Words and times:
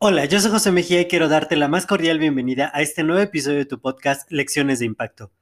Hola, 0.00 0.24
yo 0.26 0.40
soy 0.40 0.50
José 0.50 0.72
Mejía 0.72 1.00
y 1.00 1.06
quiero 1.06 1.28
darte 1.28 1.56
la 1.56 1.68
más 1.68 1.84
cordial 1.84 2.18
bienvenida 2.18 2.70
a 2.72 2.82
este 2.82 3.02
nuevo 3.02 3.20
episodio 3.20 3.58
de 3.58 3.64
tu 3.64 3.80
podcast 3.80 4.30
Lecciones 4.30 4.78
de 4.78 4.86
Impacto. 4.86 5.32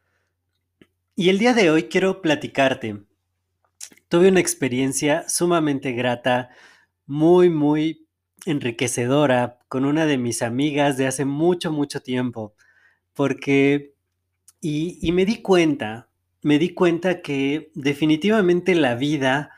Y 1.14 1.28
el 1.28 1.38
día 1.38 1.54
de 1.54 1.70
hoy 1.70 1.84
quiero 1.84 2.20
platicarte. 2.20 3.02
Tuve 4.08 4.28
una 4.28 4.40
experiencia 4.40 5.28
sumamente 5.28 5.92
grata, 5.92 6.50
muy, 7.06 7.48
muy 7.48 8.06
enriquecedora 8.44 9.58
con 9.68 9.84
una 9.84 10.06
de 10.06 10.18
mis 10.18 10.42
amigas 10.42 10.96
de 10.96 11.06
hace 11.06 11.24
mucho, 11.24 11.72
mucho 11.72 12.00
tiempo. 12.00 12.54
Porque, 13.14 13.94
y, 14.60 15.10
me 15.12 15.24
di 15.24 15.42
cuenta, 15.42 16.08
me 16.42 16.58
di 16.58 16.74
cuenta 16.74 17.22
que 17.22 17.70
definitivamente 17.74 18.74
la 18.74 18.94
vida 18.94 19.50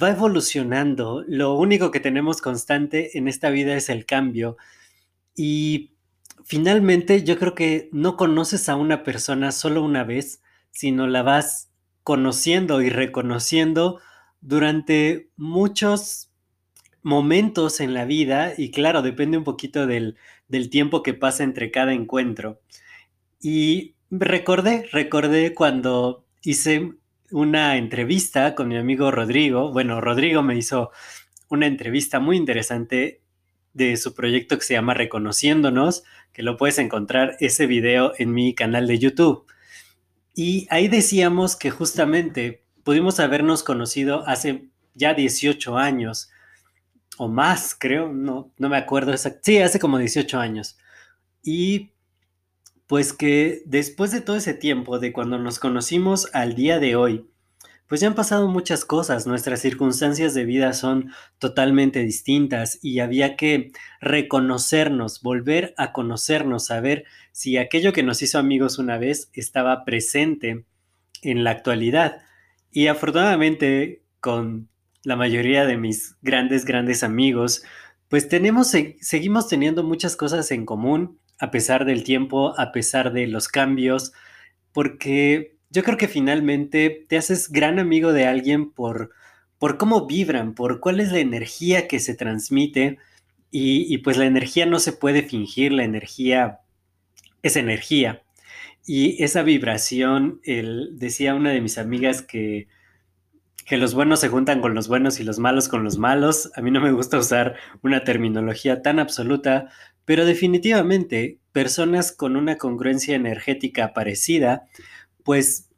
va 0.00 0.10
evolucionando. 0.10 1.24
Lo 1.26 1.54
único 1.54 1.90
que 1.90 2.00
tenemos 2.00 2.40
constante 2.40 3.16
en 3.18 3.28
esta 3.28 3.50
vida 3.50 3.74
es 3.74 3.88
el 3.88 4.06
cambio. 4.06 4.56
Y 5.34 5.92
finalmente 6.44 7.22
yo 7.24 7.38
creo 7.38 7.54
que 7.54 7.88
no 7.92 8.16
conoces 8.16 8.68
a 8.68 8.76
una 8.76 9.02
persona 9.04 9.52
solo 9.52 9.82
una 9.82 10.04
vez, 10.04 10.42
sino 10.70 11.06
la 11.06 11.22
vas 11.22 11.70
conociendo 12.02 12.82
y 12.82 12.90
reconociendo 12.90 14.00
durante 14.40 15.30
muchos 15.36 16.30
momentos 17.02 17.80
en 17.80 17.94
la 17.94 18.04
vida 18.04 18.52
y 18.56 18.70
claro, 18.70 19.02
depende 19.02 19.38
un 19.38 19.44
poquito 19.44 19.86
del, 19.86 20.16
del 20.48 20.70
tiempo 20.70 21.02
que 21.02 21.14
pasa 21.14 21.44
entre 21.44 21.70
cada 21.70 21.92
encuentro. 21.92 22.60
Y 23.40 23.94
recordé, 24.10 24.88
recordé 24.92 25.54
cuando 25.54 26.24
hice 26.42 26.92
una 27.32 27.76
entrevista 27.76 28.54
con 28.54 28.68
mi 28.68 28.76
amigo 28.76 29.10
Rodrigo. 29.10 29.72
Bueno, 29.72 30.00
Rodrigo 30.00 30.42
me 30.42 30.56
hizo 30.56 30.90
una 31.48 31.66
entrevista 31.66 32.20
muy 32.20 32.36
interesante 32.36 33.22
de 33.72 33.96
su 33.96 34.14
proyecto 34.14 34.58
que 34.58 34.64
se 34.64 34.74
llama 34.74 34.94
Reconociéndonos, 34.94 36.04
que 36.32 36.42
lo 36.42 36.56
puedes 36.56 36.78
encontrar 36.78 37.36
ese 37.40 37.66
video 37.66 38.12
en 38.18 38.32
mi 38.32 38.54
canal 38.54 38.86
de 38.86 38.98
YouTube. 38.98 39.46
Y 40.34 40.66
ahí 40.70 40.88
decíamos 40.88 41.56
que 41.56 41.70
justamente 41.70 42.64
pudimos 42.84 43.18
habernos 43.18 43.62
conocido 43.62 44.26
hace 44.26 44.68
ya 44.94 45.14
18 45.14 45.78
años 45.78 46.30
o 47.18 47.28
más, 47.28 47.74
creo, 47.78 48.12
no, 48.12 48.52
no 48.58 48.68
me 48.68 48.76
acuerdo 48.76 49.12
exactamente. 49.12 49.52
Sí, 49.52 49.58
hace 49.58 49.78
como 49.78 49.98
18 49.98 50.38
años. 50.38 50.78
Y 51.42 51.92
pues 52.92 53.14
que 53.14 53.62
después 53.64 54.10
de 54.10 54.20
todo 54.20 54.36
ese 54.36 54.52
tiempo, 54.52 54.98
de 54.98 55.14
cuando 55.14 55.38
nos 55.38 55.58
conocimos 55.58 56.28
al 56.34 56.54
día 56.54 56.78
de 56.78 56.94
hoy, 56.94 57.24
pues 57.86 58.02
ya 58.02 58.08
han 58.08 58.14
pasado 58.14 58.48
muchas 58.48 58.84
cosas, 58.84 59.26
nuestras 59.26 59.62
circunstancias 59.62 60.34
de 60.34 60.44
vida 60.44 60.74
son 60.74 61.10
totalmente 61.38 62.00
distintas 62.00 62.78
y 62.82 62.98
había 62.98 63.34
que 63.34 63.72
reconocernos, 64.02 65.22
volver 65.22 65.72
a 65.78 65.94
conocernos, 65.94 66.66
saber 66.66 67.06
si 67.32 67.56
aquello 67.56 67.94
que 67.94 68.02
nos 68.02 68.20
hizo 68.20 68.38
amigos 68.38 68.78
una 68.78 68.98
vez 68.98 69.30
estaba 69.32 69.86
presente 69.86 70.66
en 71.22 71.44
la 71.44 71.50
actualidad. 71.52 72.20
Y 72.70 72.88
afortunadamente 72.88 74.02
con 74.20 74.68
la 75.02 75.16
mayoría 75.16 75.64
de 75.64 75.78
mis 75.78 76.18
grandes, 76.20 76.66
grandes 76.66 77.02
amigos, 77.02 77.64
pues 78.10 78.28
tenemos, 78.28 78.70
seguimos 79.00 79.48
teniendo 79.48 79.82
muchas 79.82 80.14
cosas 80.14 80.50
en 80.50 80.66
común 80.66 81.21
a 81.42 81.50
pesar 81.50 81.84
del 81.84 82.04
tiempo, 82.04 82.54
a 82.56 82.70
pesar 82.70 83.12
de 83.12 83.26
los 83.26 83.48
cambios, 83.48 84.12
porque 84.70 85.56
yo 85.70 85.82
creo 85.82 85.98
que 85.98 86.06
finalmente 86.06 87.04
te 87.08 87.16
haces 87.16 87.50
gran 87.50 87.80
amigo 87.80 88.12
de 88.12 88.26
alguien 88.26 88.70
por, 88.70 89.10
por 89.58 89.76
cómo 89.76 90.06
vibran, 90.06 90.54
por 90.54 90.78
cuál 90.78 91.00
es 91.00 91.10
la 91.10 91.18
energía 91.18 91.88
que 91.88 91.98
se 91.98 92.14
transmite 92.14 92.98
y, 93.50 93.98
pues 93.98 94.18
la 94.18 94.26
energía 94.26 94.66
no 94.66 94.78
se 94.78 94.92
puede 94.92 95.24
fingir, 95.24 95.72
la 95.72 95.82
energía 95.82 96.60
es 97.42 97.56
energía. 97.56 98.22
Y 98.86 99.20
esa 99.24 99.42
vibración, 99.42 100.40
el, 100.44 100.90
decía 100.96 101.34
una 101.34 101.50
de 101.50 101.60
mis 101.60 101.76
amigas 101.76 102.22
que, 102.22 102.68
que 103.66 103.76
los 103.76 103.94
buenos 103.94 104.20
se 104.20 104.28
juntan 104.28 104.60
con 104.60 104.74
los 104.74 104.88
buenos 104.88 105.20
y 105.20 105.24
los 105.24 105.38
malos 105.38 105.68
con 105.68 105.84
los 105.84 105.98
malos. 105.98 106.50
A 106.56 106.60
mí 106.60 106.70
no 106.70 106.80
me 106.80 106.92
gusta 106.92 107.18
usar 107.18 107.56
una 107.82 108.04
terminología 108.04 108.82
tan 108.82 108.98
absoluta, 108.98 109.68
pero 110.04 110.24
definitivamente, 110.24 111.38
personas 111.52 112.12
con 112.12 112.36
una 112.36 112.58
congruencia 112.58 113.14
energética 113.14 113.92
parecida, 113.92 114.66
pues 115.24 115.68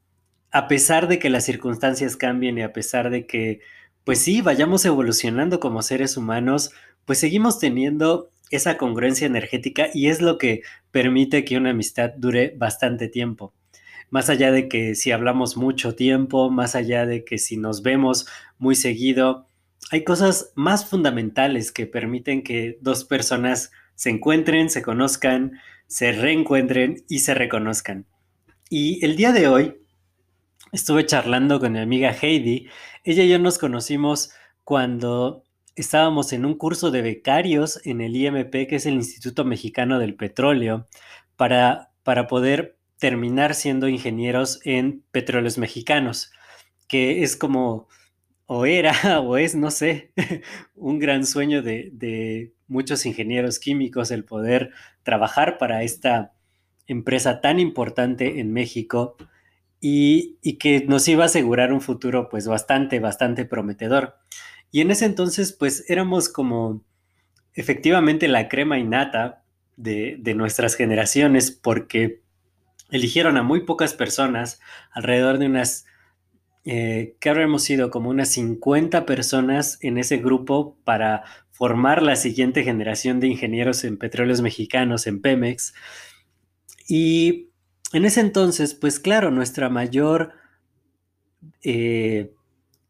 a 0.51 0.69
pesar 0.69 1.09
de 1.09 1.19
que 1.19 1.31
las 1.31 1.45
circunstancias 1.45 2.17
cambien 2.17 2.59
y 2.59 2.63
a 2.63 2.73
pesar 2.73 3.11
de 3.11 3.27
que, 3.27 3.61
pues 4.05 4.21
sí, 4.21 4.41
vayamos 4.41 4.85
evolucionando 4.85 5.61
como 5.61 5.83
seres 5.83 6.17
humanos, 6.17 6.71
pues 7.05 7.19
seguimos 7.19 7.59
teniendo 7.59 8.31
esa 8.51 8.77
congruencia 8.77 9.27
energética 9.27 9.89
y 9.93 10.09
es 10.09 10.21
lo 10.21 10.39
que 10.39 10.63
permite 10.91 11.45
que 11.45 11.57
una 11.57 11.71
amistad 11.71 12.13
dure 12.17 12.55
bastante 12.57 13.09
tiempo. 13.09 13.53
Más 14.15 14.31
allá 14.31 14.53
de 14.53 14.69
que 14.69 14.95
si 14.95 15.11
hablamos 15.11 15.57
mucho 15.57 15.97
tiempo, 15.97 16.49
más 16.49 16.77
allá 16.77 17.05
de 17.05 17.25
que 17.25 17.37
si 17.37 17.57
nos 17.57 17.83
vemos 17.83 18.29
muy 18.59 18.77
seguido, 18.77 19.49
hay 19.91 20.05
cosas 20.05 20.53
más 20.55 20.89
fundamentales 20.89 21.73
que 21.73 21.89
permiten 21.89 22.45
que 22.45 22.79
dos 22.81 23.05
personas 23.05 23.73
se 23.97 24.11
encuentren, 24.11 24.71
se 24.71 24.83
conozcan, 24.83 25.59
se 25.89 26.13
reencuentren 26.13 27.03
y 27.09 27.19
se 27.19 27.35
reconozcan. 27.35 28.07
Y 28.71 29.05
el 29.05 29.17
día 29.17 29.33
de 29.33 29.49
hoy 29.49 29.79
estuve 30.71 31.07
charlando 31.07 31.59
con 31.59 31.73
mi 31.73 31.81
amiga 31.81 32.13
Heidi. 32.13 32.69
Ella 33.03 33.25
y 33.25 33.31
yo 33.31 33.41
nos 33.41 33.59
conocimos 33.59 34.31
cuando 34.63 35.43
estábamos 35.75 36.33
en 36.33 36.45
un 36.45 36.55
curso 36.55 36.93
de 36.93 37.03
becarios 37.03 37.85
en 37.85 38.01
el 38.01 38.15
IMP, 38.15 38.69
que 38.69 38.77
es 38.77 38.87
el 38.87 38.95
Instituto 38.95 39.45
Mexicano 39.45 39.99
del 39.99 40.15
Petróleo, 40.15 40.87
para, 41.35 41.91
para 42.05 42.29
poder 42.29 42.77
terminar 42.99 43.55
siendo 43.55 43.89
ingenieros 43.89 44.61
en 44.65 45.05
petróleos 45.11 45.59
mexicanos, 45.59 46.33
que 46.89 47.23
es 47.23 47.37
como, 47.37 47.89
o 48.47 48.67
era, 48.67 48.93
o 49.21 49.37
es, 49.37 49.55
no 49.55 49.71
sé, 49.71 50.13
un 50.75 50.99
gran 50.99 51.27
sueño 51.27 51.63
de, 51.63 51.91
de 51.93 52.55
muchos 52.67 53.07
ingenieros 53.07 53.59
químicos 53.59 54.11
el 54.11 54.25
poder 54.25 54.71
trabajar 55.03 55.59
para 55.59 55.83
esta 55.83 56.33
empresa 56.87 57.41
tan 57.41 57.61
importante 57.61 58.41
en 58.41 58.53
México 58.53 59.17
y, 59.87 60.39
que 60.59 60.87
nos 60.87 61.07
iba 61.09 61.25
a 61.25 61.27
asegurar 61.27 61.73
un 61.73 61.83
futuro 61.83 62.31
pues 62.31 62.47
bastante, 62.47 63.01
bastante 63.01 63.45
prometedor. 63.45 64.17
Y 64.71 64.81
en 64.81 64.91
ese 64.91 65.05
entonces 65.05 65.53
pues 65.53 65.85
éramos 65.91 66.31
como 66.31 66.83
efectivamente 67.53 68.27
la 68.29 68.49
crema 68.49 68.79
innata 68.79 69.45
de, 69.77 70.17
de 70.19 70.35
nuestras 70.35 70.75
generaciones 70.75 71.51
porque 71.51 72.23
eligieron 72.95 73.37
a 73.37 73.43
muy 73.43 73.65
pocas 73.65 73.93
personas, 73.93 74.61
alrededor 74.93 75.39
de 75.39 75.47
unas, 75.47 75.85
eh, 76.65 77.17
que 77.19 77.29
habremos 77.29 77.65
sido 77.65 77.91
como 77.91 78.09
unas 78.09 78.29
50 78.29 79.05
personas 79.05 79.79
en 79.81 79.99
ese 79.99 80.19
grupo 80.19 80.77
para 80.85 81.25
formar 81.51 82.05
la 82.05 82.15
siguiente 82.15 82.63
generación 82.63 83.19
de 83.19 83.27
ingenieros 83.27 83.83
en 83.83 83.99
petróleos 83.99 84.43
mexicanos, 84.43 85.09
en 85.09 85.21
Pemex. 85.21 85.75
Y 86.89 87.49
en 87.93 88.05
ese 88.05 88.21
entonces, 88.21 88.75
pues 88.75 89.01
claro, 89.01 89.33
nuestra 89.33 89.69
mayor, 89.69 90.33
eh, 91.65 92.33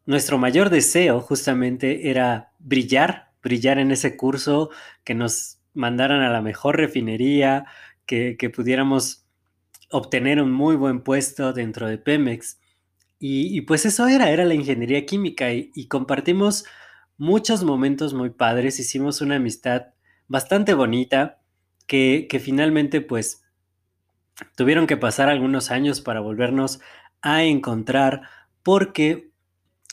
nuestro 0.05 0.37
mayor 0.37 0.69
deseo 0.69 1.21
justamente 1.21 2.11
era 2.11 2.53
brillar, 2.59 3.31
brillar 3.43 3.79
en 3.79 3.91
ese 3.91 4.19
curso, 4.19 4.69
que 5.03 5.15
nos 5.15 5.61
mandaran 5.73 6.21
a 6.21 6.31
la 6.31 6.43
mejor 6.43 6.77
refinería, 6.77 7.65
que, 8.07 8.53
pudiéramos 8.55 9.24
obtener 9.97 10.43
un 10.43 10.53
muy 10.53 10.77
buen 10.77 11.03
puesto 11.03 11.53
dentro 11.53 11.89
de 11.89 11.99
Pemex. 11.99 12.61
Y, 13.19 13.63
pues 13.63 13.87
eso 13.87 14.07
era, 14.07 14.31
era 14.31 14.45
la 14.45 14.53
ingeniería 14.53 15.07
química 15.07 15.51
y 15.53 15.89
compartimos 15.89 16.67
muchos 17.17 17.65
momentos 17.65 18.13
muy 18.13 18.31
padres, 18.31 18.81
hicimos 18.81 19.21
una 19.21 19.37
amistad 19.37 19.87
bastante 20.29 20.75
bonita 20.75 21.41
que, 21.87 22.27
finalmente 22.43 23.01
pues 23.01 23.43
tuvieron 24.57 24.87
que 24.87 24.97
pasar 24.97 25.29
algunos 25.29 25.71
años 25.71 26.01
para 26.01 26.21
volvernos 26.21 26.81
a 27.23 27.45
encontrar 27.45 28.23
porque 28.63 29.31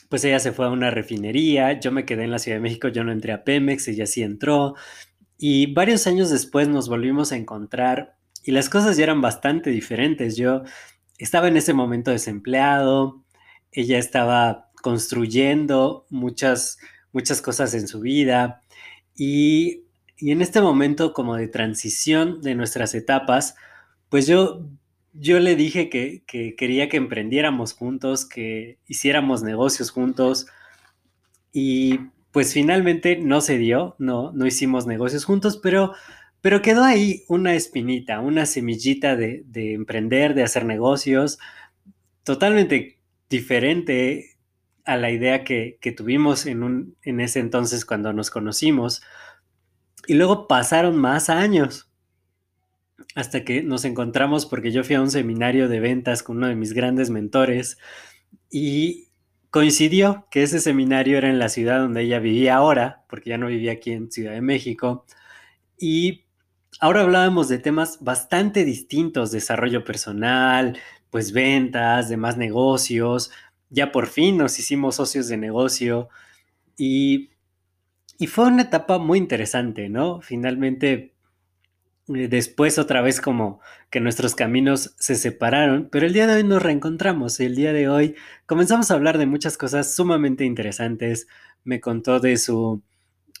pues 0.08 0.24
ella 0.24 0.40
se 0.40 0.52
fue 0.52 0.66
a 0.66 0.70
una 0.70 0.90
refinería, 0.90 1.80
yo 1.80 1.90
me 1.90 2.04
quedé 2.04 2.24
en 2.24 2.30
la 2.30 2.38
Ciudad 2.38 2.58
de 2.58 2.62
México, 2.62 2.88
yo 2.88 3.02
no 3.02 3.12
entré 3.12 3.32
a 3.32 3.44
Pemex, 3.44 3.88
ella 3.88 4.06
sí 4.06 4.22
entró, 4.22 4.74
y 5.38 5.72
varios 5.72 6.06
años 6.06 6.28
después 6.28 6.68
nos 6.68 6.90
volvimos 6.90 7.32
a 7.32 7.36
encontrar 7.36 8.18
y 8.42 8.52
las 8.52 8.68
cosas 8.68 8.96
ya 8.96 9.04
eran 9.04 9.20
bastante 9.20 9.70
diferentes. 9.70 10.36
Yo 10.36 10.62
estaba 11.18 11.48
en 11.48 11.56
ese 11.56 11.72
momento 11.72 12.10
desempleado, 12.10 13.22
ella 13.70 13.98
estaba 13.98 14.70
construyendo 14.82 16.06
muchas, 16.10 16.78
muchas 17.12 17.40
cosas 17.40 17.74
en 17.74 17.88
su 17.88 18.00
vida 18.00 18.62
y, 19.16 19.84
en 20.18 20.40
este 20.40 20.60
momento 20.60 21.12
como 21.12 21.34
de 21.36 21.48
transición 21.48 22.42
de 22.42 22.54
nuestras 22.54 22.94
etapas, 22.94 23.56
pues 24.08 24.28
yo, 24.28 24.68
yo 25.14 25.40
le 25.40 25.56
dije 25.56 25.88
que, 25.88 26.22
que 26.28 26.54
quería 26.54 26.88
que 26.88 26.96
emprendiéramos 26.96 27.72
juntos, 27.72 28.24
que 28.24 28.78
hiciéramos 28.86 29.42
negocios 29.42 29.90
juntos 29.90 30.46
y 31.52 31.98
pues 32.32 32.52
finalmente 32.54 33.16
no 33.16 33.40
se 33.40 33.58
dio, 33.58 33.94
no, 33.98 34.32
no 34.32 34.46
hicimos 34.46 34.86
negocios 34.86 35.24
juntos, 35.24 35.58
pero, 35.62 35.92
pero 36.42 36.60
quedó 36.60 36.84
ahí 36.84 37.24
una 37.28 37.54
espinita, 37.54 38.20
una 38.20 38.44
semillita 38.44 39.16
de, 39.16 39.44
de 39.46 39.72
emprender, 39.72 40.34
de 40.34 40.42
hacer 40.42 40.66
negocios, 40.66 41.38
totalmente 42.24 42.98
diferente 43.30 44.36
a 44.84 44.96
la 44.96 45.10
idea 45.10 45.44
que, 45.44 45.78
tuvimos 45.96 46.46
en, 46.46 46.96
en 47.02 47.20
ese 47.20 47.40
entonces 47.40 47.84
cuando 47.84 48.12
nos 48.12 48.30
conocimos. 48.30 49.02
Y 50.06 50.14
luego 50.14 50.48
pasaron 50.48 50.96
más 50.96 51.30
años 51.30 51.88
hasta 53.14 53.44
que 53.44 53.62
nos 53.62 53.84
encontramos 53.84 54.46
porque 54.46 54.72
yo 54.72 54.84
fui 54.84 54.96
a 54.96 55.00
un 55.00 55.10
seminario 55.10 55.68
de 55.68 55.80
ventas 55.80 56.22
con 56.22 56.38
uno 56.38 56.48
de 56.48 56.56
mis 56.56 56.72
grandes 56.72 57.10
mentores 57.10 57.78
y 58.50 59.08
coincidió 59.50 60.26
que 60.30 60.42
ese 60.42 60.60
seminario 60.60 61.18
era 61.18 61.28
en 61.28 61.38
la 61.38 61.48
ciudad 61.48 61.78
donde 61.78 62.02
ella 62.02 62.18
vivía 62.18 62.56
ahora, 62.56 63.04
porque 63.08 63.30
ya 63.30 63.38
no 63.38 63.48
vivía 63.48 63.72
aquí 63.72 63.92
en 63.92 64.10
Ciudad 64.10 64.32
de 64.32 64.40
México, 64.40 65.04
y 65.78 66.24
ahora 66.80 67.02
hablábamos 67.02 67.48
de 67.48 67.58
temas 67.58 67.98
bastante 68.00 68.64
distintos, 68.64 69.30
desarrollo 69.30 69.84
personal, 69.84 70.78
pues 71.10 71.32
ventas, 71.32 72.08
demás 72.08 72.36
negocios, 72.36 73.30
ya 73.70 73.92
por 73.92 74.06
fin 74.06 74.36
nos 74.36 74.58
hicimos 74.58 74.96
socios 74.96 75.28
de 75.28 75.36
negocio 75.36 76.08
y, 76.76 77.30
y 78.18 78.26
fue 78.26 78.46
una 78.46 78.62
etapa 78.62 78.98
muy 78.98 79.18
interesante, 79.18 79.88
¿no? 79.88 80.20
Finalmente 80.20 81.12
eh, 82.08 82.28
después 82.28 82.78
otra 82.78 83.00
vez 83.00 83.20
como 83.20 83.60
que 83.90 84.00
nuestros 84.00 84.34
caminos 84.34 84.94
se 84.98 85.14
separaron, 85.14 85.88
pero 85.90 86.06
el 86.06 86.12
día 86.12 86.26
de 86.26 86.36
hoy 86.36 86.44
nos 86.44 86.62
reencontramos. 86.62 87.38
El 87.40 87.54
día 87.54 87.72
de 87.72 87.88
hoy 87.88 88.16
comenzamos 88.46 88.90
a 88.90 88.94
hablar 88.94 89.18
de 89.18 89.26
muchas 89.26 89.56
cosas 89.56 89.94
sumamente 89.94 90.44
interesantes. 90.44 91.28
Me 91.64 91.80
contó 91.80 92.20
de 92.20 92.36
su 92.38 92.82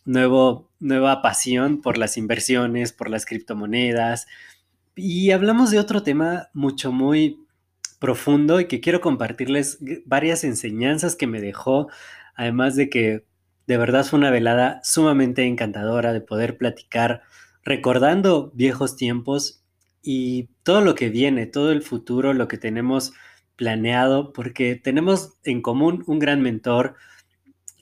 nuevo, 0.04 0.70
nueva 0.80 1.22
pasión 1.22 1.80
por 1.80 1.98
las 1.98 2.16
inversiones, 2.16 2.92
por 2.92 3.10
las 3.10 3.26
criptomonedas. 3.26 4.26
Y 4.94 5.30
hablamos 5.30 5.70
de 5.70 5.78
otro 5.78 6.02
tema 6.02 6.48
mucho, 6.52 6.92
muy 6.92 7.46
profundo 7.98 8.60
y 8.60 8.66
que 8.66 8.80
quiero 8.80 9.00
compartirles 9.00 9.78
varias 10.06 10.44
enseñanzas 10.44 11.14
que 11.14 11.26
me 11.28 11.40
dejó, 11.40 11.88
además 12.34 12.74
de 12.74 12.90
que 12.90 13.24
de 13.66 13.76
verdad 13.76 14.04
fue 14.04 14.18
una 14.18 14.30
velada 14.30 14.80
sumamente 14.82 15.44
encantadora 15.44 16.12
de 16.12 16.20
poder 16.20 16.58
platicar 16.58 17.22
recordando 17.64 18.50
viejos 18.54 18.96
tiempos 18.96 19.62
y 20.02 20.48
todo 20.64 20.80
lo 20.80 20.96
que 20.96 21.10
viene, 21.10 21.46
todo 21.46 21.70
el 21.70 21.82
futuro, 21.82 22.34
lo 22.34 22.48
que 22.48 22.58
tenemos 22.58 23.12
planeado, 23.54 24.32
porque 24.32 24.74
tenemos 24.74 25.34
en 25.44 25.62
común 25.62 26.02
un 26.08 26.18
gran 26.18 26.42
mentor 26.42 26.96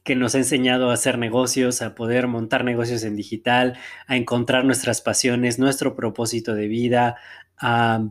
que 0.02 0.16
nos 0.16 0.34
ha 0.34 0.38
enseñado 0.38 0.90
a 0.90 0.94
hacer 0.94 1.18
negocios, 1.18 1.82
a 1.82 1.94
poder 1.94 2.26
montar 2.26 2.64
negocios 2.64 3.04
en 3.04 3.16
digital, 3.16 3.78
a 4.06 4.16
encontrar 4.16 4.64
nuestras 4.64 5.00
pasiones, 5.00 5.58
nuestro 5.58 5.94
propósito 5.94 6.54
de 6.54 6.68
vida, 6.68 7.16
a, 7.58 8.08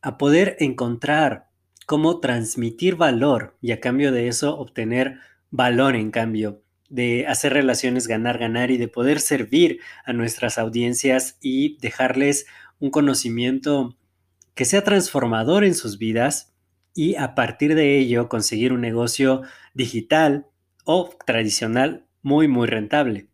a 0.00 0.18
poder 0.18 0.56
encontrar 0.60 1.48
cómo 1.86 2.20
transmitir 2.20 2.96
valor 2.96 3.56
y 3.60 3.72
a 3.72 3.80
cambio 3.80 4.12
de 4.12 4.28
eso 4.28 4.58
obtener 4.58 5.18
valor 5.50 5.96
en 5.96 6.10
cambio 6.10 6.62
de 6.88 7.26
hacer 7.26 7.52
relaciones 7.52 8.06
ganar, 8.06 8.38
ganar 8.38 8.70
y 8.70 8.76
de 8.76 8.88
poder 8.88 9.20
servir 9.20 9.80
a 10.04 10.12
nuestras 10.12 10.58
audiencias 10.58 11.38
y 11.40 11.78
dejarles 11.78 12.46
un 12.78 12.90
conocimiento 12.90 13.96
que 14.54 14.64
sea 14.64 14.84
transformador 14.84 15.64
en 15.64 15.74
sus 15.74 15.98
vidas 15.98 16.54
y 16.94 17.16
a 17.16 17.34
partir 17.34 17.74
de 17.74 17.98
ello 17.98 18.28
conseguir 18.28 18.72
un 18.72 18.80
negocio 18.80 19.42
digital 19.74 20.46
o 20.84 21.10
tradicional 21.26 22.06
muy, 22.22 22.48
muy 22.48 22.66
rentable. 22.66 23.28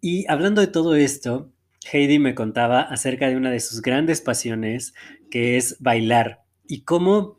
Y 0.00 0.24
hablando 0.28 0.60
de 0.60 0.66
todo 0.68 0.94
esto, 0.94 1.52
Heidi 1.92 2.18
me 2.18 2.34
contaba 2.34 2.80
acerca 2.80 3.28
de 3.28 3.36
una 3.36 3.50
de 3.50 3.60
sus 3.60 3.82
grandes 3.82 4.20
pasiones, 4.20 4.94
que 5.30 5.56
es 5.56 5.76
bailar, 5.80 6.44
y 6.66 6.82
cómo, 6.82 7.38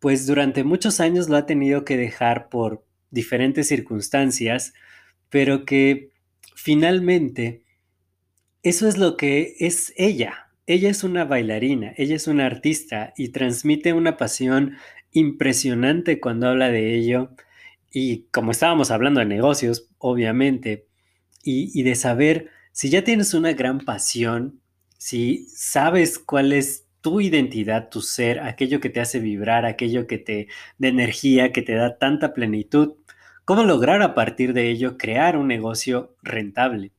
pues 0.00 0.26
durante 0.26 0.64
muchos 0.64 1.00
años 1.00 1.28
lo 1.28 1.36
ha 1.36 1.46
tenido 1.46 1.84
que 1.84 1.96
dejar 1.96 2.48
por 2.48 2.84
diferentes 3.10 3.68
circunstancias, 3.68 4.72
pero 5.28 5.64
que 5.64 6.10
finalmente 6.54 7.62
eso 8.62 8.88
es 8.88 8.96
lo 8.96 9.16
que 9.16 9.56
es 9.58 9.92
ella. 9.96 10.48
Ella 10.66 10.90
es 10.90 11.04
una 11.04 11.24
bailarina, 11.24 11.92
ella 11.96 12.16
es 12.16 12.28
una 12.28 12.46
artista 12.46 13.12
y 13.16 13.30
transmite 13.30 13.92
una 13.92 14.16
pasión 14.16 14.76
impresionante 15.10 16.20
cuando 16.20 16.48
habla 16.48 16.68
de 16.68 16.94
ello. 16.94 17.30
Y 17.92 18.24
como 18.30 18.50
estábamos 18.50 18.90
hablando 18.90 19.20
de 19.20 19.26
negocios, 19.26 19.88
obviamente, 19.98 20.88
y, 21.44 21.78
y 21.78 21.82
de 21.82 21.94
saber 21.94 22.50
si 22.72 22.88
ya 22.88 23.04
tienes 23.04 23.34
una 23.34 23.52
gran 23.52 23.80
pasión, 23.80 24.60
si 24.96 25.46
sabes 25.48 26.18
cuál 26.18 26.52
es 26.52 26.86
tu 27.02 27.20
identidad, 27.20 27.90
tu 27.90 28.00
ser, 28.00 28.40
aquello 28.40 28.80
que 28.80 28.88
te 28.88 29.00
hace 29.00 29.18
vibrar, 29.18 29.66
aquello 29.66 30.06
que 30.06 30.18
te 30.18 30.48
da 30.78 30.88
energía, 30.88 31.52
que 31.52 31.60
te 31.60 31.74
da 31.74 31.98
tanta 31.98 32.32
plenitud, 32.32 32.94
cómo 33.44 33.64
lograr 33.64 34.02
a 34.02 34.14
partir 34.14 34.54
de 34.54 34.70
ello 34.70 34.96
crear 34.96 35.36
un 35.36 35.48
negocio 35.48 36.16
rentable. 36.22 36.92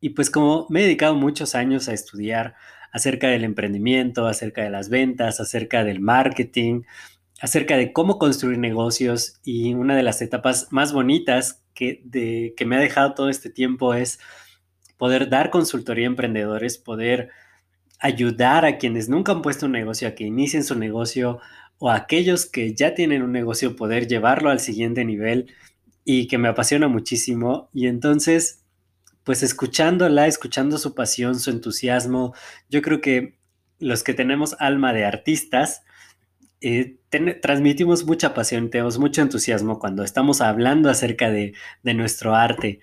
Y 0.00 0.10
pues 0.10 0.30
como 0.30 0.66
me 0.70 0.80
he 0.80 0.84
dedicado 0.84 1.14
muchos 1.14 1.54
años 1.54 1.88
a 1.88 1.92
estudiar 1.92 2.54
acerca 2.92 3.28
del 3.28 3.44
emprendimiento, 3.44 4.26
acerca 4.26 4.62
de 4.62 4.70
las 4.70 4.88
ventas, 4.88 5.40
acerca 5.40 5.82
del 5.84 6.00
marketing, 6.00 6.82
acerca 7.42 7.76
de 7.76 7.92
cómo 7.92 8.18
construir 8.18 8.58
negocios 8.58 9.40
y 9.44 9.74
una 9.74 9.96
de 9.96 10.04
las 10.04 10.22
etapas 10.22 10.68
más 10.70 10.92
bonitas 10.92 11.60
que, 11.74 12.00
de, 12.04 12.54
que 12.56 12.64
me 12.64 12.76
ha 12.76 12.80
dejado 12.80 13.14
todo 13.14 13.28
este 13.28 13.50
tiempo 13.50 13.94
es 13.94 14.20
poder 14.96 15.28
dar 15.28 15.50
consultoría 15.50 16.06
a 16.06 16.10
emprendedores, 16.10 16.78
poder 16.78 17.30
ayudar 17.98 18.64
a 18.64 18.78
quienes 18.78 19.08
nunca 19.08 19.32
han 19.32 19.42
puesto 19.42 19.66
un 19.66 19.72
negocio 19.72 20.06
a 20.06 20.12
que 20.12 20.22
inicien 20.22 20.62
su 20.62 20.78
negocio 20.78 21.40
o 21.78 21.90
a 21.90 21.96
aquellos 21.96 22.46
que 22.46 22.74
ya 22.74 22.94
tienen 22.94 23.22
un 23.22 23.32
negocio 23.32 23.74
poder 23.74 24.06
llevarlo 24.06 24.48
al 24.48 24.60
siguiente 24.60 25.04
nivel 25.04 25.52
y 26.04 26.28
que 26.28 26.38
me 26.38 26.46
apasiona 26.46 26.86
muchísimo. 26.86 27.70
Y 27.74 27.88
entonces, 27.88 28.62
pues 29.24 29.42
escuchándola, 29.42 30.28
escuchando 30.28 30.78
su 30.78 30.94
pasión, 30.94 31.40
su 31.40 31.50
entusiasmo, 31.50 32.34
yo 32.70 32.82
creo 32.82 33.00
que 33.00 33.36
los 33.80 34.04
que 34.04 34.14
tenemos 34.14 34.54
alma 34.60 34.92
de 34.92 35.04
artistas, 35.04 35.82
eh, 36.62 36.96
transmitimos 37.40 38.04
mucha 38.06 38.34
pasión, 38.34 38.70
tenemos 38.70 38.98
mucho 38.98 39.20
entusiasmo 39.20 39.78
cuando 39.78 40.04
estamos 40.04 40.40
hablando 40.40 40.88
acerca 40.90 41.30
de, 41.30 41.54
nuestro 41.82 42.34
arte. 42.34 42.80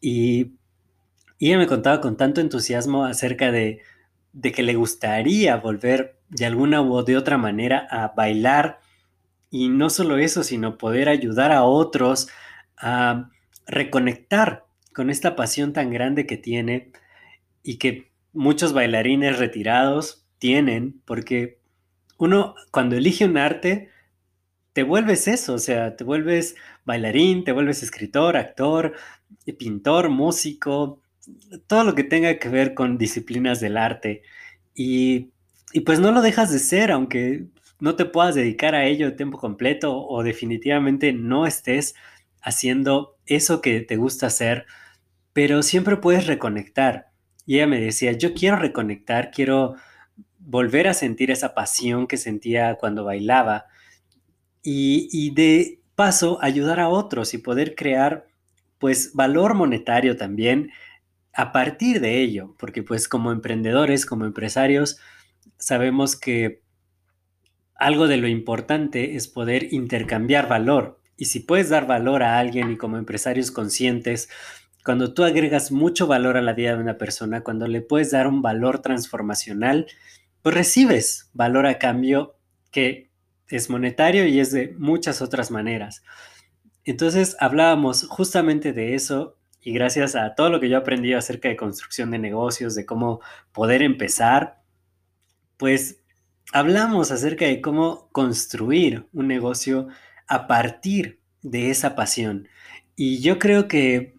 Y, 0.00 0.52
ella 1.38 1.58
me 1.58 1.66
contaba 1.66 2.00
con 2.00 2.16
tanto 2.16 2.40
entusiasmo 2.40 3.04
acerca 3.04 3.52
de, 3.52 3.82
de 4.32 4.52
que 4.52 4.62
le 4.62 4.74
gustaría 4.74 5.56
volver 5.56 6.18
de 6.30 6.46
alguna 6.46 6.80
u 6.80 7.02
de 7.04 7.16
otra 7.16 7.36
manera 7.36 7.86
a 7.90 8.08
bailar. 8.08 8.80
Y 9.50 9.68
no 9.68 9.90
solo 9.90 10.16
eso, 10.16 10.42
sino 10.42 10.78
poder 10.78 11.08
ayudar 11.08 11.52
a 11.52 11.64
otros 11.64 12.28
a 12.78 13.30
reconectar 13.66 14.64
con 14.94 15.10
esta 15.10 15.36
pasión 15.36 15.72
tan 15.72 15.90
grande 15.90 16.26
que 16.26 16.38
tiene 16.38 16.90
y 17.62 17.76
que 17.76 18.10
muchos 18.32 18.72
bailarines 18.72 19.38
retirados 19.38 20.26
tienen, 20.38 21.02
porque 21.04 21.58
uno 22.18 22.54
cuando 22.70 22.96
elige 22.96 23.24
un 23.24 23.36
arte, 23.36 23.90
te 24.72 24.82
vuelves 24.82 25.28
eso, 25.28 25.54
o 25.54 25.58
sea, 25.58 25.96
te 25.96 26.04
vuelves 26.04 26.54
bailarín, 26.84 27.44
te 27.44 27.52
vuelves 27.52 27.82
escritor, 27.82 28.36
actor, 28.36 28.94
pintor, 29.58 30.10
músico, 30.10 31.00
todo 31.66 31.84
lo 31.84 31.94
que 31.94 32.04
tenga 32.04 32.38
que 32.38 32.48
ver 32.48 32.74
con 32.74 32.98
disciplinas 32.98 33.60
del 33.60 33.76
arte. 33.76 34.22
Y, 34.74 35.30
y 35.72 35.80
pues 35.80 36.00
no 36.00 36.12
lo 36.12 36.20
dejas 36.22 36.52
de 36.52 36.58
ser, 36.58 36.92
aunque 36.92 37.46
no 37.80 37.96
te 37.96 38.04
puedas 38.04 38.34
dedicar 38.34 38.74
a 38.74 38.86
ello 38.86 39.06
de 39.06 39.16
tiempo 39.16 39.38
completo 39.38 39.96
o 40.06 40.22
definitivamente 40.22 41.12
no 41.12 41.46
estés 41.46 41.94
haciendo 42.42 43.16
eso 43.26 43.60
que 43.60 43.80
te 43.80 43.96
gusta 43.96 44.26
hacer, 44.26 44.66
pero 45.32 45.62
siempre 45.62 45.96
puedes 45.96 46.26
reconectar. 46.26 47.10
Y 47.44 47.56
ella 47.56 47.66
me 47.66 47.80
decía, 47.80 48.12
yo 48.12 48.34
quiero 48.34 48.56
reconectar, 48.56 49.30
quiero 49.30 49.76
volver 50.46 50.86
a 50.86 50.94
sentir 50.94 51.30
esa 51.32 51.54
pasión 51.54 52.06
que 52.06 52.16
sentía 52.16 52.76
cuando 52.76 53.04
bailaba 53.04 53.66
y, 54.62 55.30
de 55.34 55.80
paso 55.94 56.38
ayudar 56.40 56.80
a 56.80 56.88
otros 56.88 57.34
y 57.34 57.38
poder 57.38 57.74
crear 57.74 58.26
pues 58.78 59.12
valor 59.14 59.54
monetario 59.54 60.16
también 60.16 60.70
a 61.32 61.52
partir 61.52 62.00
de 62.00 62.20
ello, 62.20 62.54
porque 62.58 62.82
pues 62.82 63.08
como 63.08 63.32
emprendedores, 63.32 64.06
como 64.06 64.24
empresarios, 64.24 64.98
sabemos 65.58 66.16
que 66.16 66.62
algo 67.74 68.06
de 68.06 68.16
lo 68.16 68.28
importante 68.28 69.16
es 69.16 69.28
poder 69.28 69.72
intercambiar 69.72 70.48
valor. 70.48 71.00
Y 71.16 71.26
si 71.26 71.40
puedes 71.40 71.70
dar 71.70 71.86
valor 71.86 72.22
a 72.22 72.38
alguien 72.38 72.70
y 72.70 72.76
como 72.76 72.98
empresarios 72.98 73.50
conscientes, 73.50 74.28
cuando 74.84 75.12
tú 75.12 75.24
agregas 75.24 75.72
mucho 75.72 76.06
valor 76.06 76.36
a 76.36 76.42
la 76.42 76.52
vida 76.52 76.74
de 76.74 76.82
una 76.82 76.98
persona, 76.98 77.42
cuando 77.42 77.66
le 77.66 77.80
puedes 77.80 78.12
dar 78.12 78.26
un 78.26 78.42
valor 78.42 78.80
transformacional, 78.80 79.86
pues 80.46 80.54
recibes 80.54 81.28
valor 81.32 81.66
a 81.66 81.76
cambio 81.76 82.38
que 82.70 83.10
es 83.48 83.68
monetario 83.68 84.28
y 84.28 84.38
es 84.38 84.52
de 84.52 84.76
muchas 84.78 85.20
otras 85.20 85.50
maneras. 85.50 86.04
Entonces 86.84 87.36
hablábamos 87.40 88.06
justamente 88.06 88.72
de 88.72 88.94
eso 88.94 89.40
y 89.60 89.72
gracias 89.72 90.14
a 90.14 90.36
todo 90.36 90.48
lo 90.48 90.60
que 90.60 90.68
yo 90.68 90.78
aprendí 90.78 91.14
acerca 91.14 91.48
de 91.48 91.56
construcción 91.56 92.12
de 92.12 92.20
negocios, 92.20 92.76
de 92.76 92.86
cómo 92.86 93.20
poder 93.50 93.82
empezar, 93.82 94.62
pues 95.56 96.04
hablamos 96.52 97.10
acerca 97.10 97.46
de 97.46 97.60
cómo 97.60 98.08
construir 98.12 99.08
un 99.12 99.26
negocio 99.26 99.88
a 100.28 100.46
partir 100.46 101.18
de 101.42 101.70
esa 101.70 101.96
pasión. 101.96 102.46
Y 102.94 103.18
yo 103.18 103.40
creo 103.40 103.66
que 103.66 104.15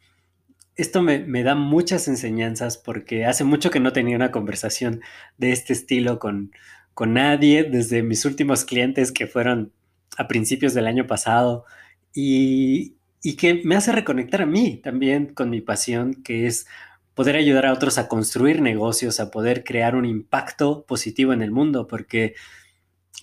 esto 0.78 1.02
me, 1.02 1.44
da 1.44 1.56
muchas 1.56 2.08
enseñanzas 2.08 2.78
porque 2.78 3.26
hace 3.26 3.44
mucho 3.44 3.72
que 3.72 3.80
no 3.80 3.94
tenía 3.94 4.16
una 4.16 4.32
conversación 4.32 5.02
de 5.38 5.52
este 5.52 5.74
estilo 5.74 6.20
con, 6.20 6.52
con 6.94 7.14
nadie, 7.14 7.64
desde 7.64 8.04
mis 8.04 8.26
últimos 8.26 8.64
clientes 8.64 9.12
que 9.12 9.26
fueron 9.26 9.74
a 10.18 10.28
principios 10.28 10.76
del 10.76 10.88
año 10.88 11.08
pasado 11.08 11.66
y, 12.14 12.96
y 13.24 13.36
que 13.36 13.62
me 13.64 13.76
hace 13.76 13.92
reconectar 13.92 14.44
a 14.44 14.46
mí 14.46 14.78
también 14.78 15.34
con 15.34 15.50
mi 15.50 15.62
pasión, 15.62 16.24
que 16.24 16.46
es 16.46 16.68
poder 17.16 17.36
ayudar 17.36 17.66
a 17.66 17.74
otros 17.74 17.98
a 17.98 18.08
construir 18.08 18.62
negocios, 18.62 19.20
a 19.20 19.32
poder 19.32 19.64
crear 19.64 19.96
un 19.96 20.06
impacto 20.06 20.86
positivo 20.86 21.34
en 21.34 21.42
el 21.42 21.52
mundo, 21.52 21.88
porque 21.88 22.36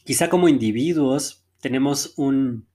quizá 0.04 0.28
como 0.28 0.48
individuos 0.48 1.44
tenemos 1.60 2.14
un, 2.16 2.66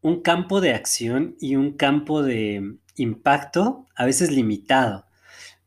un 0.00 0.22
campo 0.22 0.60
de 0.60 0.72
acción 0.72 1.34
y 1.40 1.56
un 1.56 1.72
campo 1.72 2.22
de 2.22 2.76
impacto 2.96 3.86
a 3.94 4.04
veces 4.04 4.30
limitado, 4.30 5.06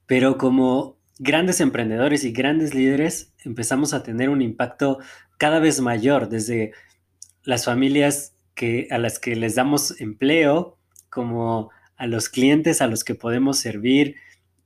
pero 0.06 0.38
como 0.38 0.98
grandes 1.20 1.62
emprendedores 1.62 2.24
y 2.24 2.32
grandes 2.32 2.74
líderes 2.74 3.34
empezamos 3.44 3.94
a 3.94 4.04
tener 4.04 4.30
un 4.30 4.42
impacto 4.42 5.00
cada 5.38 5.60
vez 5.60 5.82
mayor 5.82 6.30
desde 6.30 6.74
las 7.44 7.66
familias 7.66 8.34
que, 8.56 8.88
a 8.92 8.98
las 8.98 9.20
que 9.20 9.36
les 9.36 9.56
damos 9.56 10.00
empleo, 10.02 10.78
como 11.10 11.72
a 11.96 12.08
los 12.08 12.30
clientes 12.30 12.82
a 12.82 12.88
los 12.88 13.04
que 13.04 13.16
podemos 13.16 13.58
servir, 13.58 14.16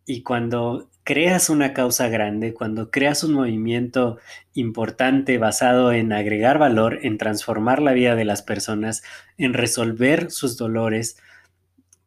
y 0.05 0.23
cuando 0.23 0.89
creas 1.03 1.49
una 1.49 1.73
causa 1.73 2.07
grande, 2.07 2.53
cuando 2.53 2.89
creas 2.89 3.23
un 3.23 3.33
movimiento 3.33 4.19
importante 4.53 5.37
basado 5.37 5.91
en 5.91 6.13
agregar 6.13 6.59
valor, 6.59 6.99
en 7.03 7.17
transformar 7.17 7.81
la 7.81 7.93
vida 7.93 8.15
de 8.15 8.25
las 8.25 8.41
personas, 8.41 9.03
en 9.37 9.53
resolver 9.53 10.31
sus 10.31 10.57
dolores, 10.57 11.17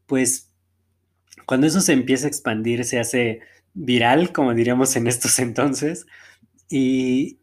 pues 0.07 0.46
cuando 1.47 1.67
eso 1.67 1.81
se 1.81 1.93
empieza 1.93 2.26
a 2.26 2.29
expandir, 2.29 2.85
se 2.85 2.99
hace 2.99 3.41
viral, 3.73 4.33
como 4.33 4.53
diríamos 4.55 4.97
en 4.97 5.07
estos 5.07 5.38
entonces, 5.38 6.07
y, 6.69 7.38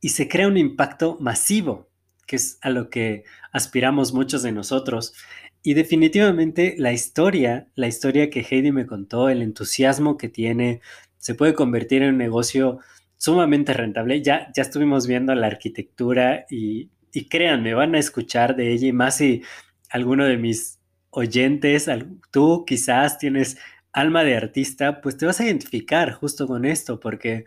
y 0.00 0.08
se 0.08 0.28
crea 0.28 0.48
un 0.48 0.56
impacto 0.56 1.18
masivo, 1.20 1.88
que 2.26 2.36
es 2.36 2.58
a 2.62 2.70
lo 2.70 2.90
que 2.90 3.24
aspiramos 3.52 4.14
muchos 4.14 4.42
de 4.42 4.52
nosotros. 4.52 5.14
Y 5.62 5.74
definitivamente 5.74 6.74
la 6.78 6.92
historia, 6.92 7.68
la 7.74 7.86
historia 7.86 8.30
que 8.30 8.40
Heidi 8.48 8.72
me 8.72 8.86
contó, 8.86 9.28
el 9.28 9.42
entusiasmo 9.42 10.16
que 10.16 10.28
tiene, 10.28 10.80
se 11.18 11.34
puede 11.34 11.54
convertir 11.54 12.02
en 12.02 12.10
un 12.10 12.18
negocio 12.18 12.80
sumamente 13.16 13.72
rentable. 13.72 14.22
Ya, 14.22 14.50
ya 14.54 14.62
estuvimos 14.62 15.06
viendo 15.06 15.34
la 15.34 15.46
arquitectura 15.46 16.46
y, 16.50 16.90
y 17.12 17.28
créanme, 17.28 17.74
van 17.74 17.94
a 17.94 17.98
escuchar 17.98 18.56
de 18.56 18.72
ella 18.72 18.88
y 18.88 18.92
más 18.92 19.16
si 19.16 19.42
alguno 19.88 20.24
de 20.26 20.36
mis 20.36 20.80
oyentes, 21.16 21.88
tú 22.30 22.64
quizás 22.66 23.18
tienes 23.18 23.58
alma 23.92 24.24
de 24.24 24.36
artista, 24.36 25.00
pues 25.00 25.16
te 25.16 25.26
vas 25.26 25.40
a 25.40 25.44
identificar 25.44 26.12
justo 26.12 26.46
con 26.46 26.64
esto, 26.64 27.00
porque 27.00 27.46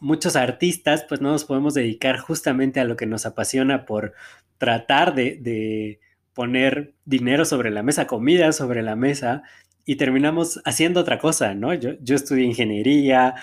muchos 0.00 0.36
artistas 0.36 1.04
pues 1.08 1.20
no 1.20 1.30
nos 1.30 1.44
podemos 1.44 1.74
dedicar 1.74 2.18
justamente 2.18 2.80
a 2.80 2.84
lo 2.84 2.96
que 2.96 3.06
nos 3.06 3.26
apasiona 3.26 3.86
por 3.86 4.14
tratar 4.58 5.14
de 5.14 6.00
poner 6.34 6.94
dinero 7.04 7.44
sobre 7.44 7.70
la 7.70 7.82
mesa, 7.82 8.06
comida 8.06 8.52
sobre 8.52 8.82
la 8.82 8.96
mesa, 8.96 9.42
y 9.86 9.96
terminamos 9.96 10.60
haciendo 10.64 11.00
otra 11.00 11.18
cosa, 11.18 11.54
¿no? 11.54 11.74
Yo, 11.74 11.92
yo 12.00 12.16
estudié 12.16 12.44
ingeniería, 12.44 13.34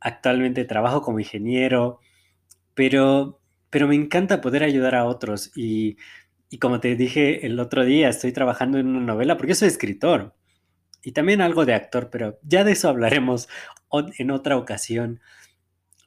actualmente 0.00 0.64
trabajo 0.64 1.02
como 1.02 1.20
ingeniero, 1.20 2.00
pero, 2.74 3.40
pero 3.70 3.88
me 3.88 3.94
encanta 3.94 4.40
poder 4.40 4.64
ayudar 4.64 4.94
a 4.94 5.04
otros 5.04 5.52
y, 5.56 5.96
y 6.54 6.58
como 6.58 6.78
te 6.78 6.94
dije 6.94 7.46
el 7.46 7.58
otro 7.58 7.84
día, 7.84 8.08
estoy 8.08 8.30
trabajando 8.30 8.78
en 8.78 8.86
una 8.86 9.00
novela 9.00 9.36
porque 9.36 9.56
soy 9.56 9.66
escritor 9.66 10.36
y 11.02 11.10
también 11.10 11.40
algo 11.40 11.66
de 11.66 11.74
actor, 11.74 12.10
pero 12.12 12.38
ya 12.44 12.62
de 12.62 12.70
eso 12.70 12.88
hablaremos 12.88 13.48
en 14.18 14.30
otra 14.30 14.56
ocasión. 14.56 15.18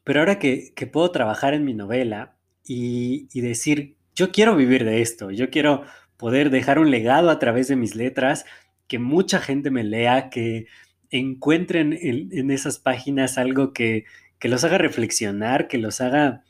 Pero 0.06 0.22
ahora 0.22 0.39
que, 0.39 0.72
puedo 0.89 1.12
trabajar 1.12 1.54
en 1.54 1.66
mi 1.66 1.74
novela 1.74 2.38
y, 2.63 3.27
decir, 3.42 3.98
yo 4.16 4.32
quiero 4.32 4.56
vivir 4.56 4.86
de 4.86 5.01
esto, 5.01 5.32
yo 5.32 5.50
quiero 5.50 5.84
poder 6.16 6.50
dejar 6.50 6.80
un 6.80 6.92
legado 6.92 7.30
a 7.30 7.39
través 7.39 7.68
de 7.68 7.75
mis 7.75 7.94
letras, 7.96 8.46
que 8.88 9.00
mucha 9.00 9.42
gente 9.42 9.70
me 9.70 9.84
lea, 9.84 10.30
que 10.30 10.68
encuentren 11.10 11.92
en, 11.92 12.51
esas 12.51 12.80
páginas 12.80 13.38
algo 13.38 13.74
que, 13.74 14.06
que, 14.39 14.48
los 14.48 14.63
haga 14.63 14.77
reflexionar, 14.77 15.68
que 15.68 15.77
los 15.77 16.00
haga 16.00 16.46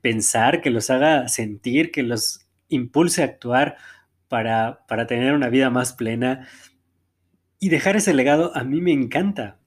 pensar, 0.00 0.60
que 0.60 0.70
los 0.70 0.90
haga 0.90 1.26
sentir, 1.26 1.90
que 1.90 2.04
los 2.04 2.45
impulse 2.68 3.22
a 3.22 3.26
actuar 3.26 3.76
para, 4.28 4.84
para 4.86 5.06
tener 5.06 5.34
una 5.34 5.48
vida 5.48 5.70
más 5.70 5.92
plena. 5.92 6.48
Y 7.58 7.68
dejar 7.68 7.96
ese 7.96 8.14
legado 8.14 8.54
a 8.56 8.64
mí 8.64 8.80
me 8.80 8.92
encanta. 8.92 9.58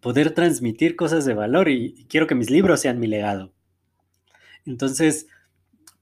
Poder 0.00 0.32
transmitir 0.32 0.96
cosas 0.96 1.24
de 1.24 1.34
valor 1.34 1.68
y 1.68 2.06
quiero 2.08 2.26
que 2.26 2.34
mis 2.34 2.50
libros 2.50 2.80
sean 2.80 3.00
mi 3.00 3.06
legado. 3.06 3.52
Entonces, 4.64 5.26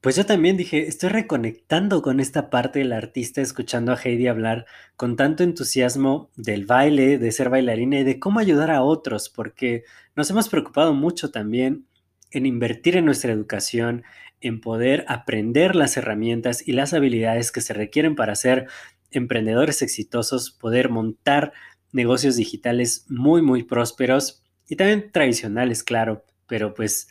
pues 0.05 0.15
yo 0.15 0.25
también 0.27 0.55
dije, 0.55 0.87
estoy 0.87 1.09
reconectando 1.09 2.03
con 2.03 2.19
esta 2.19 2.51
parte 2.51 2.77
del 2.77 2.93
artista, 2.93 3.41
escuchando 3.41 3.91
a 3.91 3.97
Heidi 3.97 4.27
hablar 4.27 4.67
con 4.95 5.15
tanto 5.15 5.41
entusiasmo 5.41 6.29
del 6.35 6.67
baile, 6.67 7.17
de 7.17 7.31
ser 7.31 7.49
bailarina 7.49 7.99
y 7.99 8.03
de 8.03 8.19
cómo 8.19 8.39
ayudar 8.39 8.69
a 8.69 8.83
otros, 8.83 9.29
porque 9.29 9.83
nos 10.15 10.29
hemos 10.29 10.47
preocupado 10.47 10.93
mucho 10.93 11.31
también 11.31 11.87
en 12.29 12.45
invertir 12.45 12.97
en 12.97 13.05
nuestra 13.05 13.31
educación, 13.31 14.03
en 14.45 14.61
poder 14.61 15.05
aprender 15.07 15.75
las 15.75 15.97
herramientas 15.97 16.67
y 16.67 16.73
las 16.73 16.93
habilidades 16.93 17.51
que 17.51 17.61
se 17.61 17.73
requieren 17.73 18.15
para 18.15 18.35
ser 18.35 18.67
emprendedores 19.09 19.81
exitosos, 19.81 20.51
poder 20.51 20.89
montar 20.89 21.51
negocios 21.91 22.35
digitales 22.35 23.05
muy, 23.09 23.41
muy 23.41 23.63
prósperos 23.63 24.43
y 24.67 24.75
también 24.75 25.11
tradicionales, 25.11 25.83
claro, 25.83 26.25
pero 26.47 26.75
pues 26.75 27.07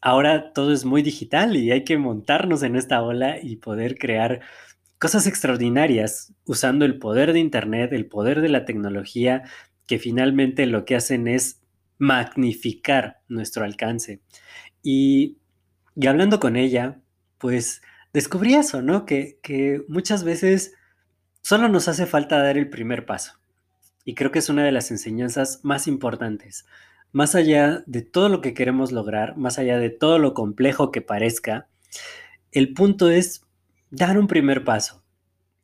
ahora 0.00 0.54
todo 0.54 0.72
es 0.72 0.86
muy 0.86 1.02
digital 1.02 1.56
y 1.56 1.72
hay 1.72 1.84
que 1.84 1.98
montarnos 1.98 2.62
en 2.62 2.76
esta 2.76 3.02
ola 3.02 3.38
y 3.42 3.56
poder 3.56 3.98
crear 3.98 4.40
cosas 4.98 5.26
extraordinarias 5.26 6.32
usando 6.46 6.86
el 6.86 6.98
poder 6.98 7.34
de 7.34 7.40
Internet, 7.40 7.92
el 7.92 8.06
poder 8.06 8.40
de 8.40 8.48
la 8.48 8.64
tecnología, 8.64 9.42
que 9.86 9.98
finalmente 9.98 10.64
lo 10.64 10.86
que 10.86 10.96
hacen 10.96 11.28
es 11.28 11.60
magnificar 11.98 13.20
nuestro 13.28 13.64
alcance. 13.64 14.22
Y, 14.82 15.36
hablando 16.04 16.40
con 16.40 16.56
ella, 16.56 17.00
pues 17.38 17.82
descubrí 18.12 18.54
eso, 18.54 18.82
¿no? 18.82 19.06
Que 19.06 19.84
muchas 19.88 20.24
veces 20.24 20.74
solo 21.42 21.68
nos 21.68 21.88
hace 21.88 22.06
falta 22.06 22.42
dar 22.42 22.58
el 22.58 22.68
primer 22.68 23.06
paso. 23.06 23.32
Y 24.04 24.14
creo 24.14 24.30
que 24.30 24.38
es 24.40 24.48
una 24.48 24.64
de 24.64 24.72
las 24.72 24.90
enseñanzas 24.90 25.60
más 25.62 25.86
importantes 25.86 26.66
más 27.16 27.34
allá 27.34 27.82
de 27.86 28.02
todo 28.02 28.28
lo 28.28 28.42
que 28.42 28.52
queremos 28.52 28.92
lograr, 28.92 29.38
más 29.38 29.58
allá 29.58 29.78
de 29.78 29.88
todo 29.88 30.18
lo 30.18 30.34
complejo 30.34 30.92
que 30.92 31.00
parezca, 31.00 31.66
el 32.52 32.74
punto 32.74 33.08
es 33.08 33.40
dar 33.90 34.18
un 34.18 34.26
primer 34.26 34.64
paso. 34.64 35.02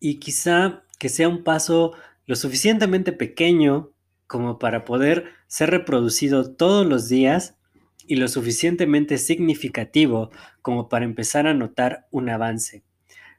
Y 0.01 0.19
quizá 0.19 0.85
que 0.99 1.11
sea 1.11 1.29
un 1.29 1.45
paso 1.45 1.93
lo 2.25 2.37
suficientemente 2.37 3.13
pequeño 3.13 3.91
como 4.27 4.59
para 4.59 4.87
poder 4.87 5.27
ser 5.47 5.69
reproducido 5.69 6.55
todos 6.55 6.87
los 6.87 7.11
días 7.11 7.59
y 8.07 8.17
lo 8.17 8.29
suficientemente 8.29 9.19
significativo 9.19 10.31
como 10.61 10.89
para 10.89 11.05
empezar 11.05 11.47
a 11.47 11.55
notar 11.55 12.07
un 12.11 12.29
avance. 12.29 12.83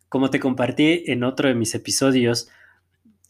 Como 0.09 0.29
te 0.29 0.39
compartí 0.39 1.03
en 1.07 1.23
otro 1.23 1.47
de 1.47 1.55
mis 1.55 1.73
episodios, 1.75 2.49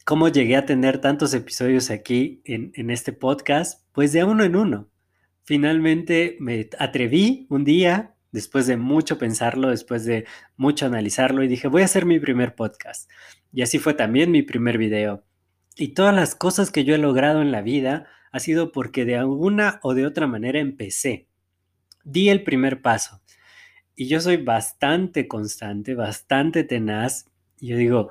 cómo 0.04 0.28
llegué 0.28 0.56
a 0.56 0.66
tener 0.66 1.00
tantos 1.00 1.32
episodios 1.34 1.90
aquí 1.90 2.42
en, 2.44 2.90
este 2.90 3.12
podcast, 3.12 3.82
pues 3.92 4.12
de 4.12 4.24
uno 4.24 4.44
en 4.44 4.56
uno. 4.56 4.88
Finalmente 5.44 6.36
me 6.40 6.68
atreví 6.78 7.46
un 7.50 7.64
día, 7.64 8.14
después 8.32 8.66
de 8.66 8.76
mucho 8.76 9.18
pensarlo, 9.18 9.70
después 9.70 10.04
de 10.04 10.26
mucho 10.56 10.86
analizarlo 10.86 11.42
y 11.42 11.48
dije, 11.48 11.68
voy 11.68 11.82
a 11.82 11.86
hacer 11.86 12.04
mi 12.04 12.18
primer 12.18 12.54
podcast. 12.54 13.10
Y 13.52 13.62
así 13.62 13.78
fue 13.78 13.94
también 13.94 14.30
mi 14.30 14.42
primer 14.42 14.78
video. 14.78 15.24
Y 15.76 15.88
todas 15.88 16.14
las 16.14 16.34
cosas 16.34 16.70
que 16.70 16.84
yo 16.84 16.94
he 16.94 16.98
logrado 16.98 17.42
en 17.42 17.50
la 17.50 17.62
vida 17.62 18.06
ha 18.30 18.40
sido 18.40 18.72
porque 18.72 19.04
de 19.04 19.16
alguna 19.16 19.80
o 19.82 19.94
de 19.94 20.06
otra 20.06 20.26
manera 20.26 20.60
empecé. 20.60 21.28
Di 22.04 22.28
el 22.28 22.42
primer 22.42 22.82
paso. 22.82 23.20
Y 23.96 24.08
yo 24.08 24.20
soy 24.20 24.36
bastante 24.36 25.28
constante, 25.28 25.94
bastante 25.94 26.64
tenaz. 26.64 27.26
Yo 27.60 27.76
digo, 27.76 28.10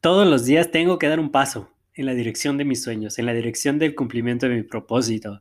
todos 0.00 0.26
los 0.26 0.44
días 0.44 0.70
tengo 0.70 0.98
que 0.98 1.08
dar 1.08 1.20
un 1.20 1.30
paso 1.30 1.70
en 1.94 2.06
la 2.06 2.14
dirección 2.14 2.58
de 2.58 2.64
mis 2.64 2.82
sueños, 2.82 3.18
en 3.18 3.26
la 3.26 3.34
dirección 3.34 3.78
del 3.78 3.94
cumplimiento 3.94 4.48
de 4.48 4.56
mi 4.56 4.62
propósito. 4.62 5.40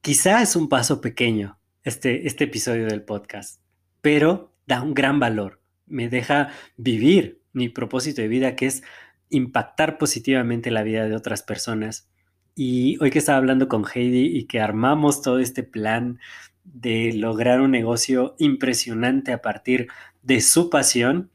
Quizá 0.00 0.42
es 0.42 0.56
un 0.56 0.68
paso 0.68 1.00
pequeño 1.00 1.58
este, 1.82 2.26
este 2.26 2.44
episodio 2.44 2.86
del 2.86 3.02
podcast, 3.02 3.60
pero 4.00 4.54
da 4.66 4.82
un 4.82 4.94
gran 4.94 5.18
valor. 5.18 5.60
Me 5.86 6.08
deja 6.08 6.50
vivir 6.76 7.42
mi 7.52 7.68
propósito 7.68 8.22
de 8.22 8.28
vida, 8.28 8.54
que 8.56 8.66
es 8.66 8.82
impactar 9.30 9.98
positivamente 9.98 10.70
la 10.70 10.82
vida 10.82 11.08
de 11.08 11.16
otras 11.16 11.42
personas. 11.42 12.08
Y 12.54 12.98
hoy 13.02 13.10
que 13.10 13.20
estaba 13.20 13.38
hablando 13.38 13.68
con 13.68 13.84
Heidi 13.84 14.36
y 14.36 14.44
que 14.44 14.60
armamos 14.60 15.22
todo 15.22 15.38
este 15.38 15.62
plan 15.62 16.18
de 16.64 17.12
lograr 17.14 17.60
un 17.60 17.70
negocio 17.70 18.34
impresionante 18.38 19.32
a 19.32 19.40
partir 19.40 19.88
de 20.22 20.40
su 20.40 20.68
pasión, 20.68 21.30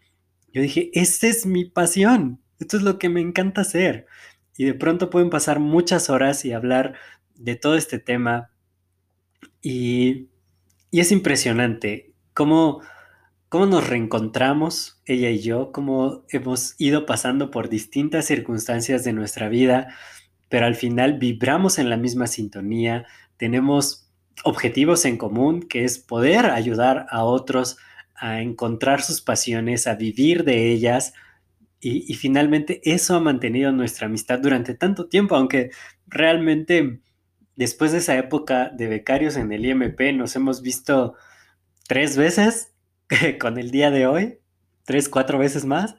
yo 0.54 0.62
dije, 0.62 0.90
esta 0.94 1.28
es 1.28 1.46
mi 1.46 1.66
pasión, 1.66 2.40
esto 2.60 2.78
es 2.78 2.84
lo 2.84 3.00
que 3.00 3.10
me 3.10 3.22
encanta 3.22 3.62
hacer. 3.62 4.06
Y 4.58 4.66
de 4.66 4.74
pronto 4.74 5.10
pueden 5.10 5.30
pasar 5.30 5.60
muchas 5.60 6.10
horas 6.10 6.46
y 6.46 6.54
hablar 6.54 6.96
de 7.36 7.56
todo 7.56 7.76
este 7.76 8.00
tema. 8.00 8.52
Y, 9.62 10.30
y 10.92 11.00
es 11.02 11.12
impresionante 11.12 12.14
cómo, 12.34 12.82
cómo 13.56 13.68
nos 13.68 13.88
reencontramos, 13.88 15.02
ella 15.06 15.30
y 15.30 15.40
yo, 15.40 15.72
cómo 15.72 16.26
hemos 16.28 16.76
ido 16.78 17.06
pasando 17.06 17.52
por 17.52 17.70
distintas 17.70 18.26
circunstancias 18.26 19.06
de 19.06 19.14
nuestra 19.14 19.48
vida, 19.48 19.96
pero 20.50 20.66
al 20.66 20.76
final 20.76 21.20
vibramos 21.20 21.80
en 21.80 21.90
la 21.90 21.96
misma 21.96 22.28
sintonía, 22.28 23.06
tenemos 23.38 24.12
objetivos 24.44 25.06
en 25.06 25.16
común, 25.16 25.62
que 25.62 25.86
es 25.86 26.00
poder 26.00 26.48
ayudar 26.48 27.06
a 27.10 27.24
otros 27.24 27.78
a 28.14 28.42
encontrar 28.42 29.02
sus 29.02 29.22
pasiones, 29.22 29.88
a 29.88 29.96
vivir 29.96 30.44
de 30.44 30.74
ellas. 30.74 31.14
Y, 31.80 32.14
finalmente 32.16 32.82
eso 32.84 33.16
ha 33.16 33.22
mantenido 33.22 33.72
nuestra 33.72 34.08
amistad 34.08 34.40
durante 34.40 34.76
tanto 34.76 35.08
tiempo, 35.08 35.34
aunque 35.34 35.70
realmente 36.08 37.00
después 37.56 37.94
de 37.94 38.00
esa 38.00 38.18
época 38.18 38.68
de 38.68 38.88
becarios 38.88 39.38
en 39.38 39.54
el 39.54 39.66
IMP 39.66 40.02
nos 40.14 40.36
hemos 40.36 40.62
visto 40.62 41.16
tres 41.88 42.18
veces 42.18 42.75
con 43.40 43.58
el 43.58 43.72
día 43.72 43.92
de 43.92 44.08
hoy, 44.08 44.40
tres, 44.84 45.10
cuatro 45.10 45.38
veces 45.38 45.66
más. 45.66 45.96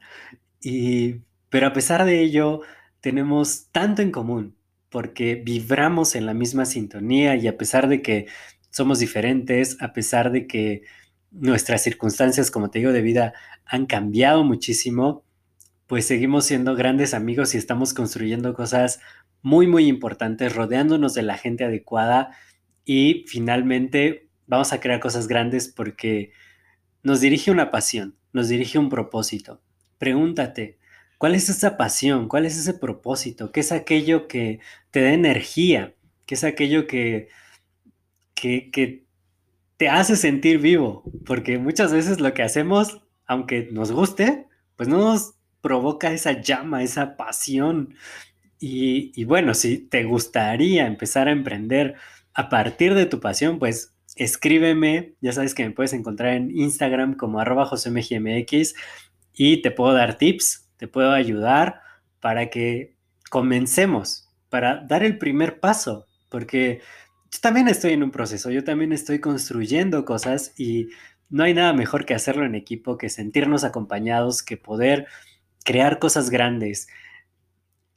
Y, 0.60 1.22
pero 1.48 1.66
a 1.66 1.72
pesar 1.72 2.04
de 2.04 2.20
ello, 2.22 2.62
tenemos 3.00 3.68
tanto 3.72 4.02
en 4.02 4.10
común 4.10 4.56
porque 4.88 5.34
vibramos 5.36 6.14
en 6.14 6.26
la 6.26 6.34
misma 6.34 6.64
sintonía 6.64 7.36
y 7.36 7.48
a 7.48 7.58
pesar 7.58 7.88
de 7.88 8.02
que 8.02 8.26
somos 8.70 8.98
diferentes, 8.98 9.76
a 9.80 9.92
pesar 9.92 10.30
de 10.30 10.46
que 10.46 10.82
nuestras 11.30 11.82
circunstancias, 11.82 12.50
como 12.50 12.70
te 12.70 12.78
digo, 12.78 12.92
de 12.92 13.02
vida 13.02 13.34
han 13.64 13.86
cambiado 13.86 14.44
muchísimo, 14.44 15.24
pues 15.86 16.06
seguimos 16.06 16.46
siendo 16.46 16.74
grandes 16.74 17.14
amigos 17.14 17.54
y 17.54 17.58
estamos 17.58 17.94
construyendo 17.94 18.54
cosas 18.54 19.00
muy, 19.42 19.66
muy 19.66 19.86
importantes, 19.86 20.54
rodeándonos 20.54 21.14
de 21.14 21.22
la 21.22 21.36
gente 21.36 21.64
adecuada 21.64 22.30
y 22.84 23.24
finalmente 23.28 24.28
vamos 24.46 24.72
a 24.72 24.80
crear 24.80 25.00
cosas 25.00 25.28
grandes 25.28 25.68
porque 25.68 26.32
nos 27.06 27.20
dirige 27.20 27.50
una 27.50 27.70
pasión, 27.70 28.16
nos 28.32 28.48
dirige 28.48 28.78
un 28.78 28.88
propósito. 28.88 29.60
Pregúntate, 29.98 30.78
¿Cuál 31.18 31.34
es 31.34 31.48
esa 31.48 31.76
pasión? 31.76 32.28
¿Cuál 32.28 32.44
es 32.46 32.58
ese 32.58 32.74
propósito? 32.74 33.50
¿Qué 33.50 33.60
es 33.60 33.72
aquello 33.72 34.28
que 34.28 34.60
te 34.90 35.00
da 35.02 35.12
energía? 35.12 35.94
¿Qué 36.26 36.34
es 36.34 36.44
aquello 36.44 36.86
que, 36.86 37.28
que, 38.34 39.06
te 39.78 39.88
hace 39.88 40.16
sentir 40.16 40.58
vivo? 40.58 41.04
Porque 41.24 41.58
muchas 41.58 41.92
veces 41.92 42.20
lo 42.20 42.34
que 42.34 42.42
hacemos, 42.42 43.02
aunque 43.26 43.68
nos 43.72 43.92
guste, 43.92 44.46
pues 44.76 44.88
no 44.88 44.98
nos 44.98 45.34
provoca 45.62 46.12
esa 46.12 46.40
llama, 46.42 46.82
esa 46.82 47.16
pasión. 47.16 47.94
Y, 48.60 49.12
y 49.18 49.24
bueno, 49.24 49.54
si 49.54 49.78
te 49.78 50.04
gustaría 50.04 50.86
empezar 50.86 51.28
a 51.28 51.32
emprender 51.32 51.94
a 52.34 52.50
partir 52.50 52.94
de 52.94 53.06
tu 53.06 53.20
pasión, 53.20 53.58
pues 53.58 53.95
escríbeme. 54.16 55.14
Ya 55.20 55.32
sabes 55.32 55.54
que 55.54 55.64
me 55.64 55.70
puedes 55.70 55.92
encontrar 55.92 56.34
en 56.34 56.50
Instagram 56.50 57.14
como 57.14 57.40
arroba 57.40 57.66
josemgmx 57.66 58.74
y 59.34 59.62
te 59.62 59.70
puedo 59.70 59.92
dar 59.92 60.18
tips 60.18 60.66
te 60.76 60.88
puedo 60.88 61.12
ayudar 61.12 61.80
para 62.20 62.50
que 62.50 62.96
comencemos, 63.30 64.28
para 64.48 64.84
dar 64.84 65.02
el 65.02 65.18
primer 65.18 65.60
paso, 65.60 66.06
porque 66.30 66.80
yo 67.30 67.38
también 67.40 67.68
estoy 67.68 67.92
en 67.92 68.02
un 68.02 68.10
proceso, 68.10 68.50
yo 68.50 68.64
también 68.64 68.92
estoy 68.92 69.20
construyendo 69.20 70.04
cosas 70.04 70.52
y 70.56 70.88
no 71.28 71.44
hay 71.44 71.54
nada 71.54 71.72
mejor 71.72 72.06
que 72.06 72.14
hacerlo 72.14 72.44
en 72.44 72.54
equipo, 72.54 72.98
que 72.98 73.08
sentirnos 73.08 73.64
acompañados, 73.64 74.42
que 74.42 74.56
poder 74.56 75.06
crear 75.64 75.98
cosas 75.98 76.30
grandes. 76.30 76.86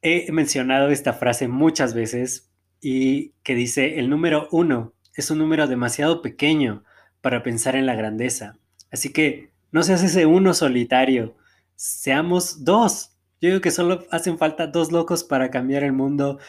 He 0.01 0.31
mencionado 0.31 0.89
esta 0.89 1.13
frase 1.13 1.47
muchas 1.47 1.93
veces 1.93 2.49
y 2.81 3.33
que 3.43 3.55
dice, 3.55 3.99
el 3.99 4.09
número 4.09 4.47
uno 4.51 4.93
es 5.19 5.31
un 5.31 5.39
número 5.39 5.67
demasiado 5.67 6.21
pequeño 6.21 6.83
para 7.21 7.43
pensar 7.43 7.75
en 7.75 7.85
la 7.85 7.95
grandeza. 7.95 8.57
Así 8.91 9.11
que 9.11 9.51
no 9.71 9.83
seas 9.83 10.03
ese 10.03 10.25
uno 10.25 10.53
solitario, 10.53 11.35
seamos 11.75 12.63
dos. 12.63 13.15
Yo 13.41 13.49
digo 13.49 13.61
que 13.61 13.71
solo 13.71 14.05
hacen 14.11 14.37
falta 14.37 14.67
dos 14.67 14.91
locos 14.91 15.23
para 15.23 15.51
cambiar 15.51 15.83
el 15.83 15.93
mundo 15.93 16.39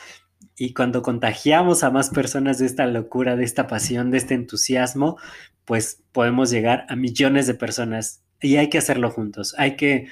y 0.56 0.74
cuando 0.74 1.02
contagiamos 1.02 1.84
a 1.84 1.90
más 1.90 2.10
personas 2.10 2.58
de 2.58 2.66
esta 2.66 2.86
locura, 2.86 3.36
de 3.36 3.44
esta 3.44 3.66
pasión, 3.66 4.10
de 4.10 4.18
este 4.18 4.34
entusiasmo, 4.34 5.16
pues 5.64 6.02
podemos 6.12 6.50
llegar 6.50 6.86
a 6.88 6.96
millones 6.96 7.46
de 7.46 7.54
personas 7.54 8.24
y 8.40 8.56
hay 8.56 8.68
que 8.68 8.78
hacerlo 8.78 9.10
juntos. 9.10 9.54
Hay 9.58 9.76
que 9.76 10.08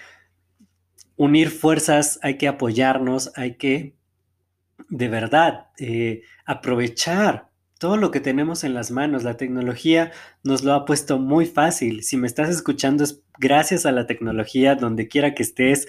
unir 1.17 1.51
fuerzas, 1.51 2.19
hay 2.23 2.39
que 2.39 2.49
apoyarnos, 2.49 3.33
hay 3.37 3.57
que 3.57 3.97
de 4.89 5.09
verdad 5.09 5.67
eh, 5.79 6.23
aprovechar 6.47 7.48
todo 7.79 7.97
lo 7.97 8.11
que 8.11 8.21
tenemos 8.21 8.65
en 8.65 8.75
las 8.75 8.91
manos. 8.91 9.23
La 9.25 9.37
tecnología 9.37 10.13
nos 10.43 10.65
lo 10.65 10.75
ha 10.75 10.85
puesto 10.85 11.19
muy 11.19 11.47
fácil. 11.47 12.03
Si 12.03 12.17
me 12.17 12.27
estás 12.27 12.51
escuchando 12.51 13.05
es 13.05 13.23
gracias 13.39 13.87
a 13.87 13.93
la 13.93 14.07
tecnología, 14.07 14.75
donde 14.75 15.09
quiera 15.09 15.35
que 15.35 15.45
estés, 15.45 15.87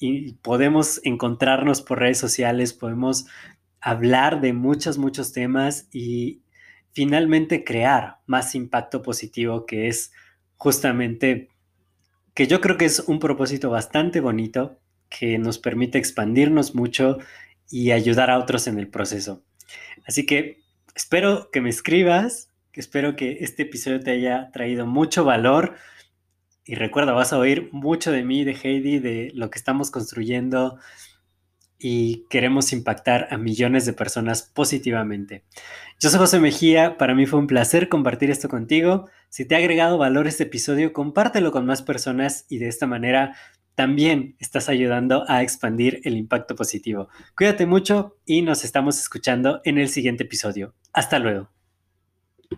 y 0.00 0.32
podemos 0.34 1.00
encontrarnos 1.04 1.82
por 1.82 2.00
redes 2.00 2.18
sociales, 2.18 2.72
podemos 2.72 3.26
hablar 3.80 4.40
de 4.40 4.52
muchos, 4.52 4.98
muchos 4.98 5.32
temas 5.32 5.88
y 5.92 6.42
finalmente 6.92 7.64
crear 7.64 8.18
más 8.26 8.54
impacto 8.54 9.02
positivo, 9.02 9.66
que 9.66 9.88
es 9.88 10.12
justamente, 10.56 11.48
que 12.34 12.46
yo 12.46 12.60
creo 12.60 12.76
que 12.76 12.86
es 12.86 13.00
un 13.00 13.18
propósito 13.18 13.70
bastante 13.70 14.20
bonito, 14.20 14.80
que 15.08 15.38
nos 15.38 15.58
permite 15.58 15.98
expandirnos 15.98 16.74
mucho 16.74 17.18
y 17.70 17.90
ayudar 17.90 18.30
a 18.30 18.38
otros 18.38 18.66
en 18.66 18.78
el 18.78 18.88
proceso. 18.88 19.42
Así 20.06 20.24
que 20.24 20.62
espero 21.00 21.50
que 21.50 21.62
me 21.62 21.70
escribas, 21.70 22.50
espero 22.74 23.16
que 23.16 23.38
este 23.40 23.62
episodio 23.62 24.00
te 24.00 24.10
haya 24.10 24.50
traído 24.52 24.86
mucho 24.86 25.24
valor. 25.24 25.76
Y 26.62 26.74
recuerda, 26.74 27.12
vas 27.12 27.32
a 27.32 27.38
oír 27.38 27.70
mucho 27.72 28.12
de 28.12 28.22
mí, 28.22 28.44
de 28.44 28.52
Heidi, 28.52 28.98
de 28.98 29.32
lo 29.34 29.48
que 29.48 29.58
estamos 29.58 29.90
construyendo 29.90 30.78
y 31.78 32.26
queremos 32.28 32.74
impactar 32.74 33.28
a 33.30 33.38
millones 33.38 33.86
de 33.86 33.94
personas 33.94 34.42
positivamente. 34.42 35.44
Yo 35.98 36.10
soy 36.10 36.18
José 36.18 36.38
Mejía, 36.38 36.98
para 36.98 37.14
mí 37.14 37.24
fue 37.24 37.38
un 37.38 37.46
placer 37.46 37.88
compartir 37.88 38.30
esto 38.30 38.50
contigo. 38.50 39.08
Si 39.30 39.46
te 39.46 39.54
ha 39.54 39.58
agregado 39.58 39.96
valor 39.96 40.26
este 40.26 40.42
episodio, 40.42 40.92
compártelo 40.92 41.50
con 41.50 41.64
más 41.64 41.80
personas 41.80 42.44
y 42.50 42.58
de 42.58 42.68
esta 42.68 42.86
manera 42.86 43.34
también 43.80 44.36
estás 44.38 44.68
ayudando 44.68 45.24
a 45.26 45.40
expandir 45.42 46.02
el 46.04 46.18
impacto 46.18 46.54
positivo. 46.54 47.08
Cuídate 47.34 47.64
mucho 47.64 48.18
y 48.26 48.42
nos 48.42 48.62
estamos 48.62 49.00
escuchando 49.00 49.62
en 49.64 49.78
el 49.78 49.88
siguiente 49.88 50.24
episodio. 50.24 50.74
Hasta 50.92 51.18
luego. 51.18 51.48